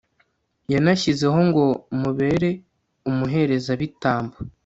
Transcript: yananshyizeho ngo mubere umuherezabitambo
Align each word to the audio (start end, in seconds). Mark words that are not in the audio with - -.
yananshyizeho 0.73 1.39
ngo 1.49 1.65
mubere 2.01 2.49
umuherezabitambo 3.09 4.35